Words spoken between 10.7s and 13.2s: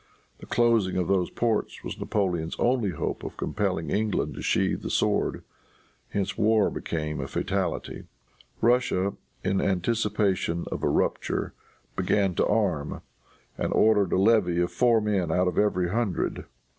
of a rupture, began to arm,